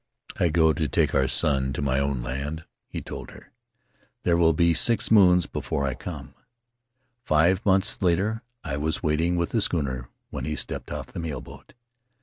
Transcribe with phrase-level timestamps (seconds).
[0.39, 3.51] 'I go to take our son to my own land,' he told her;
[4.23, 6.33] 'there will be six moons before I come.'
[7.23, 11.39] Five months later I was waiting with the schooner when he stepped off the mail
[11.39, 11.75] boat.